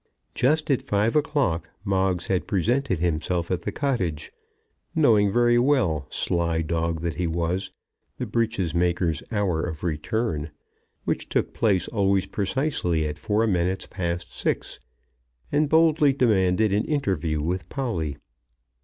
[0.33, 4.31] Just at five o'clock Moggs had presented himself at the cottage,
[4.95, 7.69] knowing very well, sly dog that he was,
[8.17, 10.49] the breeches maker's hour of return,
[11.05, 14.79] which took place always precisely at four minutes past six,
[15.51, 18.17] and boldly demanded an interview with Polly.